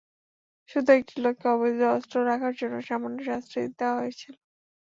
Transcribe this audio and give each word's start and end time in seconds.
শুধু 0.69 0.89
একটি 0.93 1.15
লোককে 1.21 1.45
অবৈধ 1.49 1.79
অস্ত্র 1.91 2.15
রাখার 2.25 2.53
জন্য 2.59 2.75
সামান্য 2.89 3.17
শাস্তি 3.25 3.59
দেওয়া 3.79 3.99
হয়েছিল। 3.99 4.33